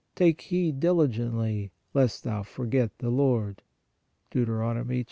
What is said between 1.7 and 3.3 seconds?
lest thou forget the